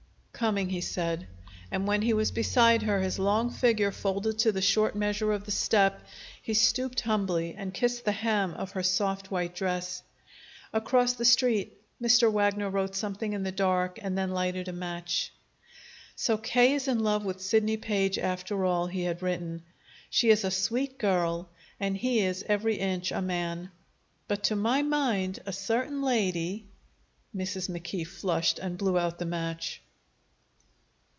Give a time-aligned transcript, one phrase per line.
[0.33, 1.27] "Coming," he said.
[1.69, 5.43] And, when he was beside her, his long figure folded to the short measure of
[5.45, 6.01] the step,
[6.41, 10.01] he stooped humbly and kissed the hem of her soft white dress.
[10.73, 12.31] Across the Street, Mr.
[12.31, 15.31] Wagner wrote something in the dark and then lighted a match.
[16.15, 16.73] "So K.
[16.73, 19.61] is in love with Sidney Page, after all!" he had written.
[20.09, 21.49] "She is a sweet girl,
[21.79, 23.69] and he is every inch a man.
[24.27, 26.65] But, to my mind, a certain lady"
[27.37, 27.69] Mrs.
[27.69, 29.83] McKee flushed and blew out the match.